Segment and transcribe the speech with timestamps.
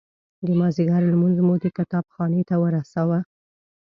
[0.45, 3.19] د مازدیګر لمونځ مو د کتاب خانې ته ورساوه.